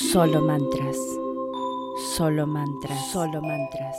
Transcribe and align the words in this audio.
Solo 0.00 0.40
mantras. 0.40 0.96
Solo 2.16 2.46
mantras. 2.46 3.12
Solo 3.12 3.42
mantras. 3.42 3.96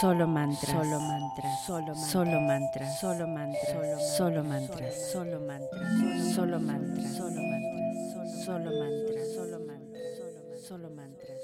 Solo 0.00 0.26
mantras. 0.26 0.72
Solo 0.72 1.00
mantras. 1.00 1.64
Solo 1.64 1.94
solo 1.94 2.40
mantras. 2.40 3.00
Solo 3.00 3.28
mantras. 3.28 4.16
Solo 4.16 4.42
mantras. 4.42 5.12
Solo 5.12 5.30
mantras. 5.30 6.34
Solo 6.34 6.58
mantras. 6.58 7.14
Solo 7.14 7.38
mantras. 7.38 8.44
Solo 8.44 8.70
mantras. 8.72 9.32
Solo 9.32 9.60
mantras. 9.60 10.66
Solo 10.66 10.90
mantras. 10.90 11.38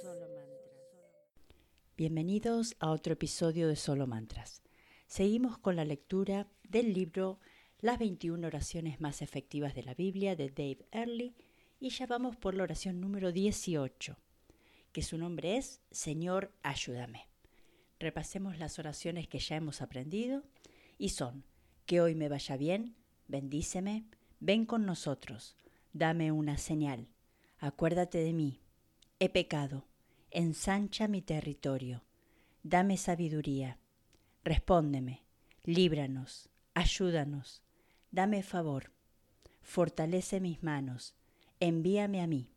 Bienvenidos 1.96 2.74
a 2.80 2.90
otro 2.90 3.12
episodio 3.12 3.68
de 3.68 3.76
Solo 3.76 4.08
Mantras. 4.08 4.60
Seguimos 5.06 5.56
con 5.56 5.76
la 5.76 5.84
lectura 5.84 6.48
del 6.68 6.94
libro 6.94 7.38
Las 7.78 8.00
21 8.00 8.44
oraciones 8.44 9.00
más 9.00 9.22
efectivas 9.22 9.76
de 9.76 9.84
la 9.84 9.94
Biblia 9.94 10.34
de 10.34 10.48
Dave 10.48 10.88
Early 10.90 11.36
y 11.80 11.88
ya 11.88 12.06
vamos 12.06 12.36
por 12.36 12.54
la 12.54 12.62
oración 12.62 13.00
número 13.00 13.32
18, 13.32 14.16
que 14.92 15.02
su 15.02 15.16
nombre 15.16 15.56
es 15.56 15.80
Señor, 15.90 16.52
ayúdame. 16.62 17.26
Repasemos 17.98 18.58
las 18.58 18.78
oraciones 18.78 19.26
que 19.26 19.38
ya 19.38 19.56
hemos 19.56 19.80
aprendido 19.80 20.44
y 20.98 21.08
son, 21.08 21.44
que 21.86 22.02
hoy 22.02 22.14
me 22.14 22.28
vaya 22.28 22.58
bien, 22.58 22.96
bendíceme, 23.28 24.04
ven 24.40 24.66
con 24.66 24.84
nosotros, 24.84 25.56
dame 25.94 26.32
una 26.32 26.58
señal, 26.58 27.08
acuérdate 27.58 28.18
de 28.18 28.34
mí, 28.34 28.60
he 29.18 29.30
pecado, 29.30 29.86
ensancha 30.30 31.08
mi 31.08 31.22
territorio, 31.22 32.04
dame 32.62 32.98
sabiduría, 32.98 33.78
respóndeme, 34.44 35.22
líbranos, 35.64 36.50
ayúdanos, 36.74 37.62
dame 38.10 38.42
favor, 38.42 38.92
fortalece 39.62 40.40
mis 40.40 40.62
manos, 40.62 41.14
envíame 41.60 42.22
a 42.22 42.26
mí, 42.26 42.50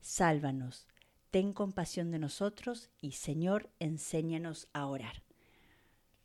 sálvanos, 0.00 0.86
ten 1.30 1.52
compasión 1.52 2.10
de 2.12 2.20
nosotros 2.20 2.90
y 3.00 3.12
Señor, 3.12 3.70
enséñanos 3.80 4.68
a 4.72 4.86
orar. 4.86 5.22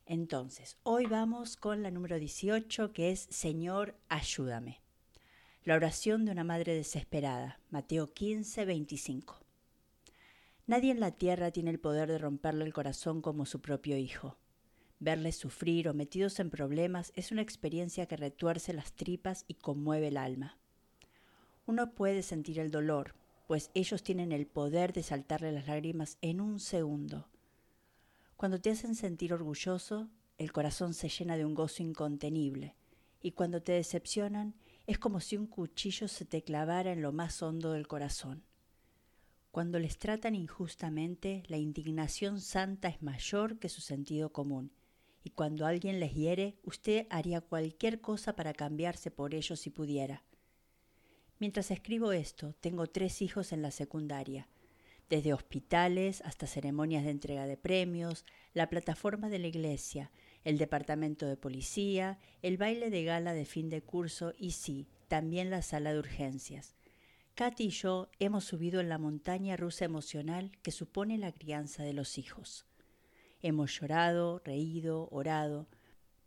Entonces, 0.06 0.78
hoy 0.84 1.08
vamos 1.08 1.58
con 1.58 1.84
la 1.84 1.92
número 1.92 2.20
18 2.20 2.94
que 2.94 3.12
es 3.12 3.28
Señor, 3.30 3.96
ayúdame. 4.08 4.81
La 5.64 5.76
oración 5.76 6.26
de 6.26 6.31
una 6.31 6.44
madre 6.44 6.76
desesperada, 6.76 7.59
Mateo 7.70 8.14
15, 8.14 8.66
25. 8.66 9.40
Nadie 10.68 10.92
en 10.92 11.00
la 11.00 11.12
tierra 11.12 11.52
tiene 11.52 11.72
el 11.72 11.80
poder 11.80 12.09
de 12.09 12.18
romperle 12.18 12.66
el 12.66 12.74
corazón 12.74 13.22
como 13.22 13.46
su 13.46 13.62
propio 13.62 13.98
hijo. 13.98 14.38
Verles 15.00 15.36
sufrir 15.36 15.90
o 15.90 15.94
metidos 15.94 16.40
en 16.40 16.52
problemas 16.52 17.12
es 17.16 17.31
una 17.31 17.42
experiencia 17.42 18.06
que 18.06 18.18
retuerce 18.18 18.74
las 18.74 18.94
tripas 18.94 19.46
y 19.48 19.56
conmueve 19.56 20.09
el 20.09 20.18
alma. 20.18 20.61
Uno 21.66 21.94
puede 21.94 22.23
sentir 22.23 22.59
el 22.59 22.72
dolor, 22.72 23.16
pues 23.48 23.70
ellos 23.73 24.04
tienen 24.04 24.31
el 24.31 24.48
poder 24.48 24.94
de 24.94 25.04
saltarle 25.04 25.52
las 25.52 25.68
lágrimas 25.68 26.18
en 26.22 26.42
un 26.42 26.59
segundo. 26.59 27.28
Cuando 28.36 28.59
te 28.59 28.72
hacen 28.72 28.95
sentir 28.95 29.34
orgulloso, 29.34 30.09
el 30.38 30.52
corazón 30.52 30.94
se 30.94 31.09
llena 31.09 31.38
de 31.38 31.45
un 31.45 31.53
gozo 31.53 31.84
incontenible, 31.84 32.76
y 33.22 33.31
cuando 33.34 33.62
te 33.62 33.73
decepcionan, 33.73 34.56
es 34.88 34.98
como 34.98 35.20
si 35.20 35.38
un 35.38 35.45
cuchillo 35.45 36.08
se 36.08 36.26
te 36.26 36.42
clavara 36.42 36.92
en 36.92 37.03
lo 37.03 37.12
más 37.12 37.44
hondo 37.44 37.73
del 37.73 37.88
corazón. 37.88 38.44
Cuando 39.52 39.78
les 39.78 40.00
tratan 40.00 40.34
injustamente, 40.34 41.44
la 41.48 41.58
indignación 41.58 42.42
santa 42.42 42.88
es 42.88 43.03
mayor 43.03 43.59
que 43.59 43.70
su 43.70 43.81
sentido 43.81 44.31
común, 44.31 44.72
y 45.23 45.30
cuando 45.30 45.68
alguien 45.68 46.00
les 46.00 46.16
hiere, 46.16 46.58
usted 46.64 47.06
haría 47.09 47.42
cualquier 47.42 48.02
cosa 48.02 48.36
para 48.36 48.53
cambiarse 48.53 49.12
por 49.12 49.36
ellos 49.36 49.59
si 49.59 49.70
pudiera. 49.70 50.23
Mientras 51.42 51.72
escribo 51.72 52.11
esto, 52.11 52.53
tengo 52.61 52.86
tres 52.86 53.23
hijos 53.23 53.52
en 53.52 53.64
la 53.64 53.72
secundaria, 53.72 54.47
desde 55.09 55.34
hospitales 55.34 56.22
hasta 56.22 56.45
ceremonias 56.45 57.03
de 57.03 57.09
entrega 57.09 57.47
de 57.47 57.58
premios, 57.58 58.25
la 58.53 58.70
plataforma 58.70 59.28
de 59.28 59.39
la 59.39 59.47
iglesia, 59.47 60.12
el 60.44 60.59
departamento 60.59 61.25
de 61.25 61.38
policía, 61.38 62.19
el 62.44 62.57
baile 62.57 62.91
de 62.91 63.03
gala 63.06 63.34
de 63.34 63.46
fin 63.46 63.72
de 63.72 63.81
curso 63.81 64.34
y 64.38 64.51
sí, 64.51 64.88
también 65.07 65.50
la 65.50 65.63
sala 65.63 65.94
de 65.94 65.97
urgencias. 65.97 66.75
Katy 67.34 67.63
y 67.63 67.69
yo 67.69 68.12
hemos 68.19 68.44
subido 68.44 68.80
en 68.80 68.90
la 68.90 69.00
montaña 69.00 69.57
rusa 69.57 69.85
emocional 69.85 70.51
que 70.62 70.69
supone 70.69 71.18
la 71.18 71.31
crianza 71.31 71.81
de 71.81 71.94
los 71.94 72.19
hijos. 72.19 72.68
Hemos 73.41 73.80
llorado, 73.80 74.44
reído, 74.46 75.09
orado, 75.09 75.68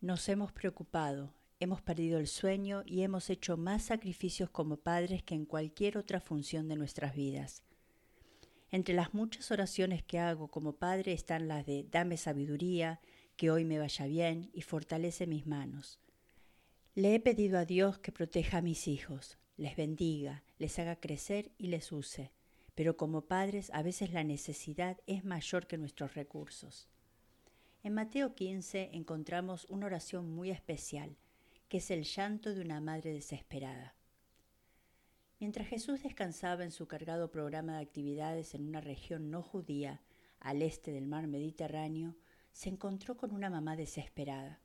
nos 0.01 0.29
hemos 0.29 0.51
preocupado, 0.51 1.33
hemos 1.65 1.83
perdido 1.83 2.19
el 2.19 2.29
sueño 2.29 2.83
y 2.87 3.03
hemos 3.03 3.31
hecho 3.31 3.57
más 3.57 3.83
sacrificios 3.83 4.51
como 4.51 4.77
padres 4.77 5.23
que 5.23 5.35
en 5.35 5.47
cualquier 5.47 5.99
otra 5.99 6.21
función 6.21 6.69
de 6.69 6.77
nuestras 6.77 7.17
vidas. 7.17 7.63
Entre 8.71 8.95
las 8.95 9.15
muchas 9.15 9.51
oraciones 9.51 10.03
que 10.03 10.19
hago 10.19 10.49
como 10.49 10.77
padre 10.77 11.13
están 11.13 11.49
las 11.49 11.65
de 11.65 11.87
dame 11.91 12.17
sabiduría, 12.17 13.01
que 13.37 13.51
hoy 13.51 13.65
me 13.65 13.79
vaya 13.79 14.07
bien 14.07 14.51
y 14.53 14.63
fortalece 14.63 15.27
mis 15.27 15.47
manos. 15.47 16.01
Le 16.95 17.15
he 17.15 17.21
pedido 17.21 17.59
a 17.59 17.65
Dios 17.65 17.99
que 17.99 18.13
proteja 18.13 18.59
a 18.59 18.63
mis 18.63 18.87
hijos, 18.87 19.39
les 19.57 19.75
bendiga, 19.75 20.45
les 20.59 20.79
haga 20.79 20.97
crecer 20.97 21.51
y 21.57 21.69
les 21.69 21.93
use, 21.93 22.31
pero 22.75 22.97
como 22.97 23.23
padres 23.23 23.71
a 23.73 23.83
veces 23.83 24.13
la 24.13 24.23
necesidad 24.23 24.99
es 25.07 25.25
mayor 25.25 25.67
que 25.67 25.79
nuestros 25.79 26.15
recursos. 26.15 26.89
En 27.83 27.95
Mateo 27.95 28.35
15 28.35 28.91
encontramos 28.93 29.67
una 29.71 29.87
oración 29.87 30.31
muy 30.31 30.51
especial, 30.51 31.17
que 31.69 31.79
es 31.79 31.91
el 31.91 32.05
llanto 32.05 32.55
de 32.55 32.61
una 32.61 32.81
madre 32.81 33.13
desesperada. 33.13 33.95
Mientras 35.41 35.69
Jesús 35.69 36.03
descansaba 36.03 36.65
en 36.65 36.71
su 36.71 36.87
cargado 36.87 37.31
programa 37.31 37.77
de 37.77 37.83
actividades 37.83 38.55
en 38.55 38.67
una 38.67 38.81
región 38.81 39.31
no 39.31 39.43
judía, 39.43 40.01
al 40.41 40.63
este 40.63 40.93
del 40.93 41.07
mar 41.07 41.27
Mediterráneo, 41.27 42.17
se 42.53 42.69
encontró 42.69 43.17
con 43.17 43.33
una 43.33 43.51
mamá 43.51 43.77
desesperada. 43.77 44.61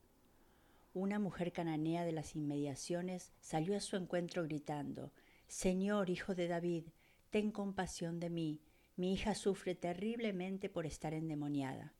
Una 0.93 1.19
mujer 1.19 1.51
cananea 1.51 2.05
de 2.05 2.11
las 2.11 2.35
inmediaciones 2.35 3.31
salió 3.39 3.75
a 3.75 3.79
su 3.79 3.95
encuentro 3.95 4.43
gritando, 4.43 5.11
Señor, 5.47 6.09
hijo 6.09 6.35
de 6.35 6.47
David, 6.47 6.85
ten 7.29 7.51
compasión 7.51 8.19
de 8.19 8.29
mí, 8.29 8.61
mi 8.95 9.13
hija 9.13 9.33
sufre 9.33 9.75
terriblemente 9.75 10.69
por 10.69 10.85
estar 10.85 11.13
endemoniada. 11.13 11.93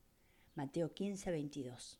Mateo 0.56 0.94
15, 0.94 1.32
22. 1.32 2.00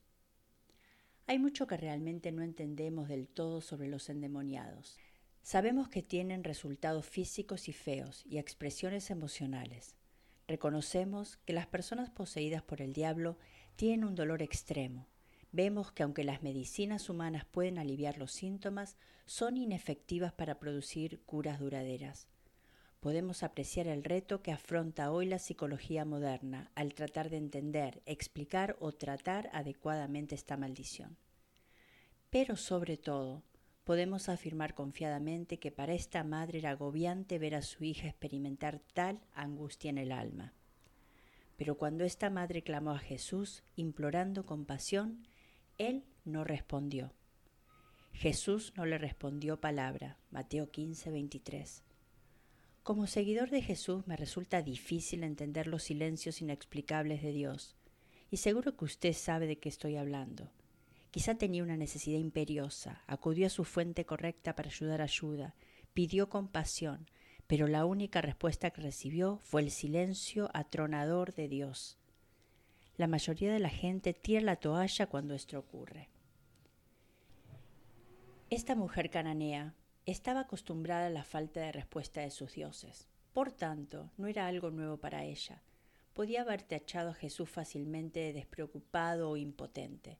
Hay 1.30 1.38
mucho 1.38 1.68
que 1.68 1.78
realmente 1.78 2.32
no 2.32 2.42
entendemos 2.42 3.08
del 3.08 3.28
todo 3.28 3.62
sobre 3.62 3.88
los 3.88 4.10
endemoniados. 4.10 4.98
Sabemos 5.44 5.88
que 5.88 6.02
tienen 6.02 6.44
resultados 6.44 7.06
físicos 7.06 7.70
y 7.70 7.72
feos 7.72 8.24
y 8.26 8.40
expresiones 8.40 9.12
emocionales. 9.12 9.94
Reconocemos 10.48 11.38
que 11.46 11.54
las 11.54 11.68
personas 11.68 12.10
poseídas 12.10 12.64
por 12.64 12.82
el 12.82 12.94
diablo 12.94 13.38
tienen 13.76 14.06
un 14.06 14.16
dolor 14.16 14.42
extremo. 14.42 15.08
Vemos 15.52 15.92
que 15.92 16.02
aunque 16.02 16.24
las 16.24 16.42
medicinas 16.42 17.12
humanas 17.12 17.46
pueden 17.46 17.78
aliviar 17.78 18.18
los 18.18 18.32
síntomas, 18.32 18.98
son 19.28 19.56
inefectivas 19.56 20.34
para 20.34 20.58
producir 20.60 21.22
curas 21.28 21.60
duraderas. 21.60 22.28
Podemos 23.00 23.44
apreciar 23.44 23.88
el 23.88 24.04
reto 24.04 24.42
que 24.42 24.52
afronta 24.52 25.12
hoy 25.12 25.26
la 25.26 25.40
psicología 25.40 26.04
moderna 26.04 26.70
al 26.76 26.94
tratar 26.94 27.30
de 27.30 27.38
entender, 27.38 28.02
explicar 28.06 28.76
o 28.82 28.92
tratar 28.92 29.50
adecuadamente 29.54 30.36
esta 30.36 30.58
maldición. 30.58 31.16
Pero 32.30 32.58
sobre 32.58 32.98
todo, 32.98 33.42
podemos 33.86 34.28
afirmar 34.28 34.74
confiadamente 34.74 35.60
que 35.60 35.72
para 35.72 35.94
esta 35.94 36.26
madre 36.26 36.60
era 36.60 36.72
agobiante 36.72 37.40
ver 37.40 37.56
a 37.56 37.62
su 37.62 37.86
hija 37.86 38.10
experimentar 38.10 38.82
tal 38.94 39.22
angustia 39.34 39.90
en 39.90 39.98
el 39.98 40.12
alma. 40.12 40.54
Pero 41.56 41.78
cuando 41.78 42.04
esta 42.04 42.30
madre 42.30 42.64
clamó 42.64 42.92
a 42.92 43.00
Jesús, 43.00 43.64
implorando 43.78 44.46
compasión, 44.46 45.26
él 45.78 46.04
no 46.26 46.44
respondió. 46.44 47.14
Jesús 48.12 48.74
no 48.76 48.86
le 48.86 48.98
respondió 48.98 49.62
palabra. 49.62 50.18
Mateo 50.32 50.70
15, 50.70 51.12
23. 51.12 51.84
Como 52.90 53.06
seguidor 53.06 53.52
de 53.52 53.62
Jesús 53.62 54.08
me 54.08 54.16
resulta 54.16 54.64
difícil 54.64 55.24
entender 55.24 55.68
los 55.68 55.84
silencios 55.84 56.42
inexplicables 56.42 57.22
de 57.22 57.32
Dios, 57.32 57.76
y 58.32 58.38
seguro 58.38 58.76
que 58.76 58.86
usted 58.86 59.14
sabe 59.14 59.46
de 59.46 59.60
qué 59.60 59.70
estoy 59.70 59.96
hablando. 59.96 60.50
Quizá 61.12 61.36
tenía 61.36 61.62
una 61.62 61.78
necesidad 61.78 62.18
imperiosa, 62.18 63.04
acudió 63.06 63.46
a 63.46 63.52
su 63.52 63.64
fuente 63.64 64.06
correcta 64.06 64.56
para 64.56 64.70
ayudar 64.70 65.04
ayuda, 65.04 65.54
pidió 65.94 66.30
compasión, 66.30 67.06
pero 67.46 67.68
la 67.68 67.86
única 67.86 68.22
respuesta 68.22 68.72
que 68.72 68.82
recibió 68.82 69.38
fue 69.44 69.62
el 69.62 69.70
silencio 69.70 70.50
atronador 70.56 71.36
de 71.36 71.48
Dios. 71.48 72.00
La 72.98 73.06
mayoría 73.06 73.54
de 73.54 73.60
la 73.60 73.70
gente 73.70 74.16
tira 74.16 74.42
la 74.42 74.56
toalla 74.56 75.06
cuando 75.06 75.36
esto 75.36 75.60
ocurre. 75.60 76.10
Esta 78.50 78.74
mujer 78.74 79.12
cananea 79.12 79.76
estaba 80.10 80.42
acostumbrada 80.42 81.08
a 81.08 81.12
la 81.12 81.24
falta 81.24 81.62
de 81.62 81.72
respuesta 81.72 82.22
de 82.22 82.32
sus 82.32 82.54
dioses. 82.54 83.08
Por 83.34 83.52
tanto, 83.52 84.12
no 84.18 84.28
era 84.28 84.48
algo 84.48 84.72
nuevo 84.72 84.98
para 84.98 85.24
ella. 85.24 85.62
Podía 86.14 86.42
haber 86.42 86.64
tachado 86.64 87.12
a 87.12 87.14
Jesús 87.14 87.50
fácilmente 87.50 88.20
de 88.20 88.34
despreocupado 88.34 89.30
o 89.30 89.38
impotente 89.38 90.20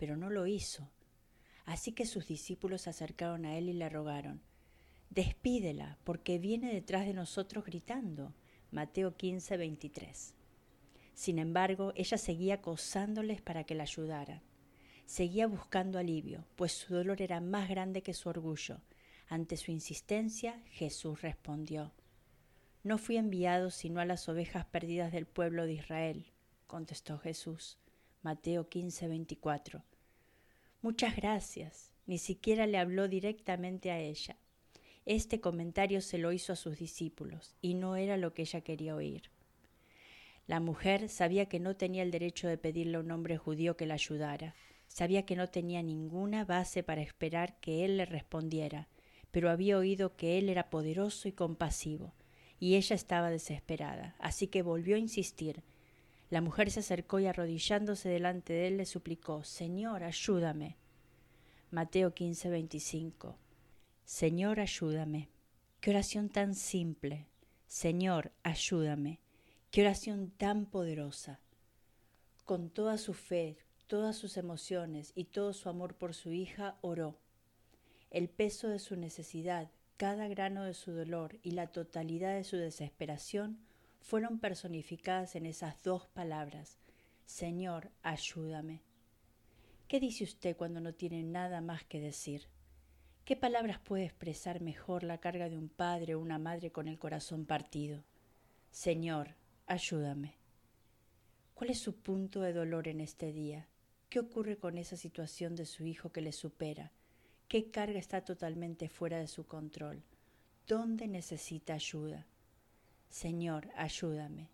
pero 0.00 0.16
no 0.16 0.30
lo 0.30 0.46
hizo. 0.46 0.90
Así 1.66 1.92
que 1.92 2.06
sus 2.06 2.26
discípulos 2.26 2.82
se 2.82 2.90
acercaron 2.90 3.44
a 3.44 3.58
él 3.58 3.68
y 3.68 3.74
le 3.74 3.90
rogaron, 3.90 4.40
Despídela, 5.10 5.98
porque 6.04 6.38
viene 6.38 6.72
detrás 6.72 7.04
de 7.04 7.12
nosotros 7.12 7.64
gritando. 7.64 8.32
Mateo 8.70 9.16
15, 9.16 9.56
23. 9.58 10.34
Sin 11.12 11.38
embargo, 11.38 11.92
ella 11.96 12.16
seguía 12.16 12.54
acosándoles 12.54 13.42
para 13.42 13.64
que 13.64 13.74
la 13.74 13.82
ayudaran. 13.82 14.40
Seguía 15.04 15.46
buscando 15.48 15.98
alivio, 15.98 16.46
pues 16.56 16.72
su 16.72 16.94
dolor 16.94 17.20
era 17.20 17.40
más 17.40 17.68
grande 17.68 18.02
que 18.02 18.14
su 18.14 18.28
orgullo. 18.28 18.80
Ante 19.30 19.56
su 19.56 19.70
insistencia, 19.70 20.60
Jesús 20.72 21.22
respondió, 21.22 21.92
No 22.82 22.98
fui 22.98 23.16
enviado 23.16 23.70
sino 23.70 24.00
a 24.00 24.04
las 24.04 24.28
ovejas 24.28 24.66
perdidas 24.66 25.12
del 25.12 25.24
pueblo 25.24 25.66
de 25.66 25.74
Israel, 25.74 26.26
contestó 26.66 27.16
Jesús. 27.16 27.78
Mateo 28.22 28.68
15, 28.68 29.06
24. 29.06 29.84
Muchas 30.82 31.14
gracias. 31.14 31.92
Ni 32.06 32.18
siquiera 32.18 32.66
le 32.66 32.78
habló 32.78 33.06
directamente 33.06 33.92
a 33.92 34.00
ella. 34.00 34.36
Este 35.06 35.40
comentario 35.40 36.00
se 36.00 36.18
lo 36.18 36.32
hizo 36.32 36.52
a 36.52 36.56
sus 36.56 36.76
discípulos, 36.76 37.54
y 37.62 37.74
no 37.74 37.94
era 37.94 38.16
lo 38.16 38.34
que 38.34 38.42
ella 38.42 38.62
quería 38.62 38.96
oír. 38.96 39.30
La 40.48 40.58
mujer 40.58 41.08
sabía 41.08 41.46
que 41.46 41.60
no 41.60 41.76
tenía 41.76 42.02
el 42.02 42.10
derecho 42.10 42.48
de 42.48 42.58
pedirle 42.58 42.96
a 42.96 43.00
un 43.00 43.12
hombre 43.12 43.38
judío 43.38 43.76
que 43.76 43.86
la 43.86 43.94
ayudara. 43.94 44.56
Sabía 44.88 45.24
que 45.24 45.36
no 45.36 45.46
tenía 45.46 45.84
ninguna 45.84 46.44
base 46.44 46.82
para 46.82 47.00
esperar 47.00 47.60
que 47.60 47.84
él 47.84 47.96
le 47.96 48.06
respondiera, 48.06 48.88
pero 49.30 49.50
había 49.50 49.78
oído 49.78 50.16
que 50.16 50.38
él 50.38 50.48
era 50.48 50.70
poderoso 50.70 51.28
y 51.28 51.32
compasivo, 51.32 52.14
y 52.58 52.76
ella 52.76 52.94
estaba 52.94 53.30
desesperada, 53.30 54.16
así 54.18 54.48
que 54.48 54.62
volvió 54.62 54.96
a 54.96 55.00
insistir. 55.00 55.62
La 56.30 56.40
mujer 56.40 56.70
se 56.70 56.80
acercó 56.80 57.18
y 57.18 57.26
arrodillándose 57.26 58.08
delante 58.08 58.52
de 58.52 58.68
él 58.68 58.76
le 58.76 58.86
suplicó 58.86 59.42
Señor, 59.42 60.04
ayúdame. 60.04 60.76
Mateo 61.70 62.14
15, 62.14 62.50
25. 62.50 63.36
Señor, 64.04 64.60
ayúdame. 64.60 65.28
Qué 65.80 65.90
oración 65.90 66.28
tan 66.28 66.54
simple. 66.54 67.26
Señor, 67.66 68.32
ayúdame. 68.42 69.20
Qué 69.70 69.82
oración 69.82 70.30
tan 70.30 70.66
poderosa. 70.66 71.40
Con 72.44 72.70
toda 72.70 72.98
su 72.98 73.14
fe, 73.14 73.56
todas 73.86 74.16
sus 74.16 74.36
emociones 74.36 75.12
y 75.14 75.24
todo 75.24 75.52
su 75.52 75.68
amor 75.68 75.94
por 75.94 76.14
su 76.14 76.32
hija, 76.32 76.76
oró. 76.80 77.18
El 78.10 78.28
peso 78.28 78.68
de 78.68 78.80
su 78.80 78.96
necesidad, 78.96 79.70
cada 79.96 80.26
grano 80.26 80.64
de 80.64 80.74
su 80.74 80.90
dolor 80.90 81.38
y 81.44 81.52
la 81.52 81.68
totalidad 81.68 82.34
de 82.34 82.42
su 82.42 82.56
desesperación 82.56 83.60
fueron 84.00 84.40
personificadas 84.40 85.36
en 85.36 85.46
esas 85.46 85.80
dos 85.84 86.08
palabras. 86.08 86.78
Señor, 87.24 87.92
ayúdame. 88.02 88.82
¿Qué 89.86 90.00
dice 90.00 90.24
usted 90.24 90.56
cuando 90.56 90.80
no 90.80 90.92
tiene 90.92 91.22
nada 91.22 91.60
más 91.60 91.84
que 91.84 92.00
decir? 92.00 92.48
¿Qué 93.24 93.36
palabras 93.36 93.78
puede 93.78 94.06
expresar 94.06 94.60
mejor 94.60 95.04
la 95.04 95.18
carga 95.18 95.48
de 95.48 95.56
un 95.56 95.68
padre 95.68 96.16
o 96.16 96.20
una 96.20 96.40
madre 96.40 96.72
con 96.72 96.88
el 96.88 96.98
corazón 96.98 97.46
partido? 97.46 98.02
Señor, 98.72 99.36
ayúdame. 99.66 100.34
¿Cuál 101.54 101.70
es 101.70 101.78
su 101.78 101.94
punto 101.94 102.40
de 102.40 102.52
dolor 102.52 102.88
en 102.88 103.00
este 103.00 103.32
día? 103.32 103.68
¿Qué 104.08 104.18
ocurre 104.18 104.56
con 104.56 104.78
esa 104.78 104.96
situación 104.96 105.54
de 105.54 105.66
su 105.66 105.86
hijo 105.86 106.10
que 106.10 106.22
le 106.22 106.32
supera? 106.32 106.90
¿Qué 107.50 107.68
carga 107.68 107.98
está 107.98 108.20
totalmente 108.20 108.88
fuera 108.88 109.18
de 109.18 109.26
su 109.26 109.44
control? 109.44 110.04
¿Dónde 110.68 111.08
necesita 111.08 111.74
ayuda? 111.74 112.28
Señor, 113.08 113.70
ayúdame. 113.74 114.50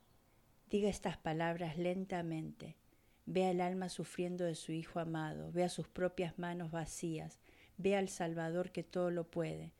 Diga 0.70 0.88
estas 0.88 1.18
palabras 1.18 1.76
lentamente. 1.76 2.78
Ve 3.26 3.48
al 3.48 3.60
alma 3.60 3.90
sufriendo 3.90 4.46
de 4.46 4.54
su 4.54 4.72
hijo 4.72 4.98
amado, 4.98 5.52
ve 5.52 5.64
a 5.64 5.68
sus 5.68 5.88
propias 5.88 6.38
manos 6.38 6.70
vacías, 6.70 7.38
ve 7.76 7.96
al 7.96 8.08
Salvador 8.08 8.72
que 8.72 8.82
todo 8.82 9.10
lo 9.10 9.30
puede, 9.30 9.74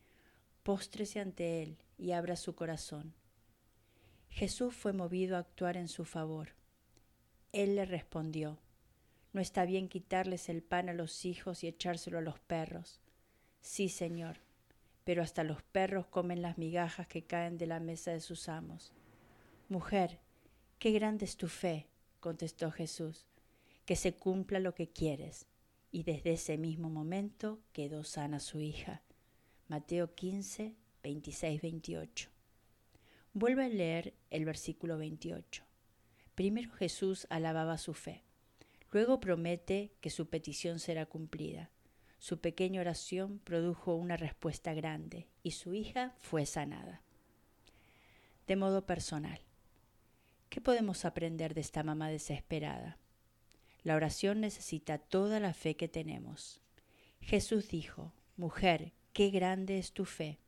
póstrese 0.63 1.19
ante 1.19 1.63
Él 1.63 1.79
y 1.97 2.13
abra 2.13 2.37
su 2.37 2.55
corazón. 2.55 3.15
Jesús 4.29 4.75
fue 4.75 4.93
movido 4.93 5.37
a 5.37 5.41
actuar 5.41 5.79
en 5.79 5.89
su 5.89 6.05
favor. 6.05 6.51
Él 7.53 7.77
le 7.77 7.87
respondió, 7.87 8.59
No 9.33 9.41
está 9.41 9.65
bien 9.65 9.89
quitarles 9.89 10.51
el 10.51 10.63
pan 10.63 10.91
a 10.91 10.93
los 10.93 11.25
hijos 11.25 11.65
y 11.65 11.69
echárselo 11.69 12.19
a 12.19 12.21
los 12.21 12.39
perros. 12.41 13.01
Sí, 13.67 13.89
Señor, 13.89 14.37
pero 15.03 15.25
hasta 15.25 15.43
los 15.43 15.61
perros 15.61 16.07
comen 16.07 16.41
las 16.41 16.57
migajas 16.57 17.09
que 17.09 17.25
caen 17.25 17.59
de 17.59 17.67
la 17.67 17.81
mesa 17.81 18.13
de 18.13 18.21
sus 18.21 18.49
amos. 18.49 18.93
Mujer, 19.69 20.21
qué 20.79 20.93
grande 20.93 21.25
es 21.25 21.37
tu 21.37 21.49
fe, 21.49 21.89
contestó 22.21 22.71
Jesús, 22.71 23.27
que 23.85 23.97
se 23.97 24.15
cumpla 24.15 24.61
lo 24.61 24.73
que 24.77 24.89
quieres 24.91 25.49
y 25.91 26.05
desde 26.05 26.35
ese 26.35 26.59
mismo 26.59 26.91
momento 26.91 27.59
quedó 27.73 28.05
sana 28.05 28.39
su 28.39 28.61
hija. 28.61 29.03
Mateo 29.67 30.15
15, 30.15 30.77
26, 31.03 31.61
28. 31.61 32.31
Vuelve 33.33 33.65
a 33.65 33.69
leer 33.69 34.15
el 34.31 34.45
versículo 34.45 34.97
28. 34.97 35.65
Primero 36.37 36.71
Jesús 36.71 37.27
alababa 37.31 37.79
su 37.79 37.95
fe, 37.95 38.23
luego 38.93 39.19
promete 39.19 39.91
que 40.01 40.11
su 40.11 40.29
petición 40.29 40.79
será 40.79 41.07
cumplida. 41.07 41.73
Su 42.19 42.41
pequeña 42.41 42.81
oración 42.81 43.41
produjo 43.45 43.95
una 43.95 44.17
respuesta 44.17 44.75
grande 44.75 45.29
y 45.43 45.53
su 45.53 45.75
hija 45.75 46.15
fue 46.19 46.47
sanada. 46.47 47.03
De 48.47 48.57
modo 48.57 48.87
personal, 48.87 49.41
¿qué 50.49 50.61
podemos 50.61 51.05
aprender 51.05 51.55
de 51.55 51.61
esta 51.61 51.83
mamá 51.83 52.09
desesperada? 52.09 52.99
La 53.83 53.95
oración 53.95 54.41
necesita 54.41 54.99
toda 54.99 55.41
la 55.41 55.53
fe 55.53 55.77
que 55.77 55.89
tenemos. 55.89 56.61
Jesús 57.21 57.69
dijo, 57.69 58.13
Mujer, 58.37 58.93
qué 59.13 59.31
grande 59.31 59.79
es 59.79 59.93
tu 59.93 60.05
fe. 60.05 60.39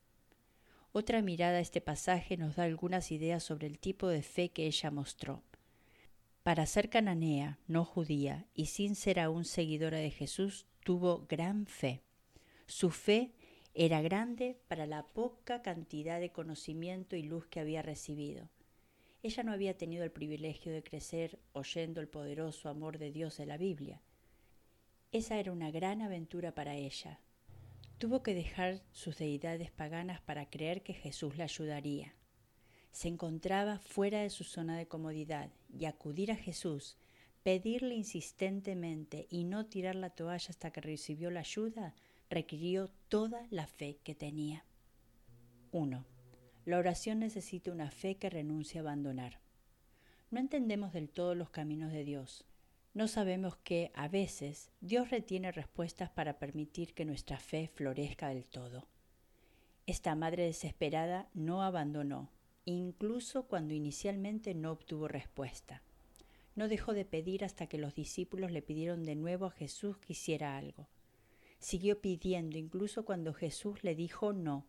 Otra 0.93 1.23
mirada 1.23 1.59
a 1.59 1.61
este 1.61 1.81
pasaje 1.81 2.37
nos 2.37 2.57
da 2.57 2.65
algunas 2.65 3.13
ideas 3.13 3.43
sobre 3.45 3.67
el 3.67 3.79
tipo 3.79 4.09
de 4.09 4.23
fe 4.23 4.49
que 4.49 4.67
ella 4.67 4.91
mostró. 4.91 5.43
Para 6.43 6.67
ser 6.67 6.89
cananea, 6.89 7.59
no 7.67 7.85
judía, 7.85 8.47
y 8.55 8.67
sin 8.67 8.95
ser 8.95 9.21
aún 9.21 9.45
seguidora 9.45 9.99
de 9.99 10.11
Jesús, 10.11 10.67
tuvo 10.89 11.27
gran 11.29 11.67
fe. 11.67 12.01
Su 12.65 12.89
fe 12.89 13.35
era 13.75 14.01
grande 14.01 14.59
para 14.69 14.87
la 14.87 15.07
poca 15.07 15.61
cantidad 15.61 16.19
de 16.19 16.33
conocimiento 16.33 17.15
y 17.15 17.23
luz 17.25 17.47
que 17.47 17.61
había 17.61 17.83
recibido. 17.83 18.49
Ella 19.23 19.43
no 19.43 19.53
había 19.53 19.77
tenido 19.77 20.03
el 20.03 20.11
privilegio 20.11 20.73
de 20.73 20.83
crecer 20.83 21.41
oyendo 21.53 22.01
el 22.01 22.09
poderoso 22.09 22.71
amor 22.71 22.97
de 22.97 23.13
Dios 23.13 23.37
de 23.37 23.45
la 23.45 23.59
Biblia. 23.59 24.01
Esa 25.13 25.39
era 25.39 25.53
una 25.53 25.71
gran 25.71 26.01
aventura 26.01 26.55
para 26.55 26.75
ella. 26.75 27.21
Tuvo 27.99 28.23
que 28.23 28.33
dejar 28.33 28.81
sus 28.91 29.19
deidades 29.19 29.71
paganas 29.71 30.23
para 30.23 30.49
creer 30.49 30.83
que 30.83 30.95
Jesús 30.95 31.37
la 31.37 31.45
ayudaría. 31.45 32.15
Se 32.93 33.09
encontraba 33.09 33.79
fuera 33.79 34.23
de 34.23 34.31
su 34.31 34.43
zona 34.43 34.79
de 34.79 34.89
comodidad 34.89 35.51
y 35.69 35.85
acudir 35.85 36.33
a 36.33 36.37
Jesús, 36.37 36.97
pedirle 37.43 37.95
insistentemente 37.95 39.27
y 39.31 39.45
no 39.45 39.67
tirar 39.67 39.95
la 39.95 40.11
toalla 40.11 40.49
hasta 40.51 40.71
que 40.71 40.81
recibió 40.81 41.31
la 41.31 41.41
ayuda, 41.41 41.95
requirió 42.31 42.89
toda 43.09 43.47
la 43.51 43.67
fe 43.67 43.99
que 44.05 44.15
tenía. 44.15 44.65
1. 45.73 46.05
La 46.65 46.79
oración 46.79 47.21
necesita 47.21 47.73
una 47.73 47.91
fe 47.91 48.17
que 48.17 48.31
renuncia 48.31 48.81
a 48.81 48.83
abandonar. 48.83 49.41
No 50.31 50.41
entendemos 50.41 50.93
del 50.93 51.09
todo 51.09 51.35
los 51.35 51.51
caminos 51.51 51.93
de 51.93 52.05
Dios. 52.05 52.45
No 52.93 53.09
sabemos 53.09 53.57
que, 53.57 53.91
a 53.95 54.09
veces, 54.09 54.71
Dios 54.81 55.11
retiene 55.11 55.53
respuestas 55.53 56.11
para 56.11 56.39
permitir 56.39 56.95
que 56.95 57.05
nuestra 57.05 57.39
fe 57.39 57.71
florezca 57.75 58.29
del 58.29 58.45
todo. 58.45 58.89
Esta 59.87 60.15
madre 60.15 60.45
desesperada 60.45 61.31
no 61.33 61.63
abandonó, 61.63 62.31
incluso 62.65 63.47
cuando 63.47 63.73
inicialmente 63.73 64.55
no 64.55 64.73
obtuvo 64.73 65.09
respuesta. 65.09 65.83
No 66.59 66.67
dejó 66.67 66.93
de 66.93 67.05
pedir 67.05 67.45
hasta 67.45 67.69
que 67.69 67.79
los 67.79 67.95
discípulos 67.95 68.51
le 68.51 68.63
pidieron 68.63 69.05
de 69.05 69.15
nuevo 69.15 69.47
a 69.47 69.53
Jesús 69.53 69.97
que 69.99 70.15
hiciera 70.15 70.59
algo. 70.59 70.89
Siguió 71.61 72.01
pidiendo 72.01 72.59
incluso 72.59 73.05
cuando 73.05 73.33
Jesús 73.33 73.85
le 73.85 73.95
dijo 73.95 74.33
no 74.33 74.67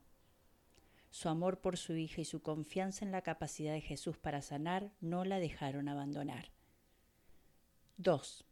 su 1.09 1.29
amor 1.29 1.61
por 1.61 1.77
su 1.77 1.95
hija 1.95 2.21
y 2.21 2.25
su 2.25 2.43
confianza 2.43 3.03
en 3.03 3.11
la 3.11 3.23
capacidad 3.23 3.73
de 3.73 3.81
Jesús 3.81 4.19
para 4.19 4.43
sanar 4.43 4.91
no 5.01 5.25
la 5.25 5.39
dejaron 5.39 5.89
abandonar. 5.89 6.51
2. 7.97 8.45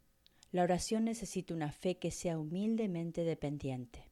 La 0.51 0.63
oración 0.63 1.05
necesita 1.05 1.53
una 1.53 1.71
fe 1.71 1.99
que 1.99 2.09
sea 2.09 2.39
humildemente 2.39 3.23
dependiente. 3.23 4.09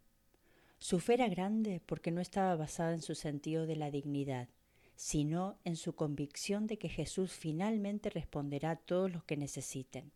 Su 0.78 1.00
fe 1.00 1.16
era 1.16 1.30
grande 1.30 1.82
porque 1.84 2.12
no 2.12 2.22
estaba 2.22 2.56
basada 2.56 2.94
en 2.94 3.02
su 3.02 3.16
sentido 3.16 3.66
de 3.66 3.76
la 3.76 3.90
dignidad, 3.90 4.50
sino 4.96 5.58
en 5.64 5.76
su 5.76 5.96
convicción 5.96 6.68
de 6.68 6.78
que 6.78 6.90
Jesús 6.90 7.34
finalmente 7.34 8.10
responderá 8.10 8.72
a 8.72 8.76
todos 8.76 9.12
los 9.12 9.24
que 9.24 9.38
necesiten. 9.38 10.12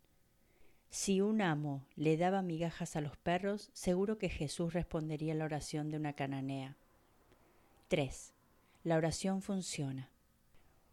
Si 0.90 1.22
un 1.22 1.42
amo 1.42 1.86
le 1.96 2.18
daba 2.18 2.42
migajas 2.42 2.96
a 2.96 3.02
los 3.02 3.16
perros, 3.18 3.70
seguro 3.74 4.18
que 4.18 4.30
Jesús 4.30 4.74
respondería 4.74 5.34
a 5.34 5.36
la 5.36 5.46
oración 5.46 5.90
de 5.90 5.98
una 5.98 6.14
cananea. 6.14 6.78
3. 7.90 8.34
La 8.84 8.98
oración 8.98 9.42
funciona. 9.42 10.10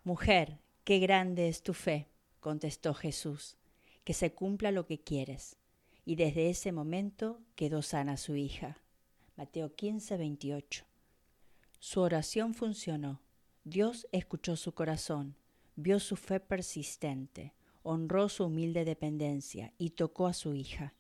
Mujer, 0.05 0.59
qué 0.85 0.99
grande 0.99 1.49
es 1.49 1.62
tu 1.62 1.73
fe, 1.73 2.09
contestó 2.40 2.93
Jesús, 2.95 3.57
que 4.05 4.12
se 4.12 4.33
cumpla 4.33 4.71
lo 4.71 4.87
que 4.87 5.00
quieres. 5.00 5.57
Y 6.05 6.16
desde 6.16 6.50
ese 6.50 6.73
momento 6.73 7.40
quedó 7.55 7.83
sana 7.83 8.16
su 8.16 8.37
hija. 8.37 8.78
Mateo 9.37 9.75
15, 9.75 10.16
28. 10.16 10.85
Su 11.78 12.00
oración 12.00 12.55
funcionó. 12.55 13.21
Dios 13.69 14.07
escuchó 14.13 14.55
su 14.55 14.75
corazón, 14.75 15.35
vio 15.75 15.99
su 15.99 16.15
fe 16.15 16.39
persistente, 16.39 17.53
honró 17.83 18.29
su 18.29 18.45
humilde 18.45 18.85
dependencia 18.85 19.73
y 19.77 19.91
tocó 19.91 20.29
a 20.29 20.35
su 20.35 20.55
hija. 20.55 20.95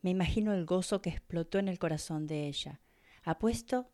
Me 0.00 0.08
imagino 0.08 0.54
el 0.54 0.64
gozo 0.64 1.02
que 1.02 1.10
explotó 1.10 1.58
en 1.58 1.68
el 1.68 1.78
corazón 1.78 2.26
de 2.26 2.46
ella. 2.46 2.80
Apuesto 3.22 3.90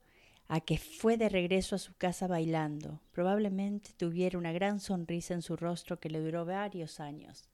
a 0.47 0.61
que 0.61 0.79
fue 0.79 1.17
de 1.17 1.29
regreso 1.29 1.75
a 1.75 1.81
su 1.81 1.97
casa 1.97 2.29
bailando. 2.29 3.01
Probablemente 3.11 3.91
tuviera 3.97 4.39
una 4.39 4.53
gran 4.53 4.79
sonrisa 4.79 5.35
en 5.35 5.43
su 5.43 5.57
rostro 5.57 5.99
que 5.99 6.11
le 6.11 6.21
duró 6.21 6.45
varios 6.45 7.01
años. 7.01 7.49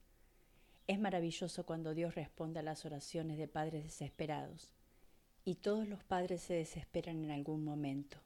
Es 0.87 1.01
maravilloso 1.01 1.65
cuando 1.65 1.95
Dios 1.95 2.15
responde 2.15 2.61
a 2.61 2.63
las 2.63 2.85
oraciones 2.85 3.39
de 3.39 3.49
padres 3.49 3.85
desesperados. 3.85 4.71
Y 5.47 5.55
todos 5.55 5.89
los 5.89 6.05
padres 6.05 6.43
se 6.43 6.53
desesperan 6.53 7.25
en 7.25 7.31
algún 7.31 7.65
momento. 7.65 8.19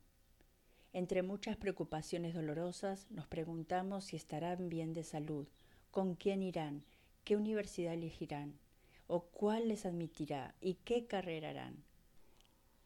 Entre 0.93 1.23
muchas 1.23 1.57
preocupaciones 1.57 2.35
dolorosas 2.35 3.07
nos 3.11 3.29
preguntamos 3.29 4.07
si 4.07 4.17
estarán 4.17 4.69
bien 4.69 4.93
de 4.93 5.05
salud, 5.05 5.47
con 5.93 6.17
quién 6.17 6.43
irán, 6.43 6.85
qué 7.25 7.37
universidad 7.37 7.95
elegirán, 7.95 8.59
o 9.07 9.23
cuál 9.23 9.69
les 9.69 9.87
admitirá 9.87 10.55
y 10.61 10.75
qué 10.85 11.07
carrera 11.07 11.51
harán. 11.51 11.85